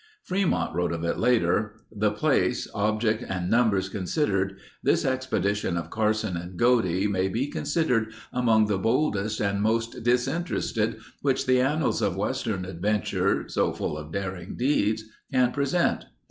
[0.23, 6.35] Fremont wrote of it later: "The place, object and numbers considered, this expedition of Carson
[6.35, 12.17] and Godey may be considered among the boldest and most disinterested which the annals of
[12.17, 16.05] Western adventure so full of daring deeds can present."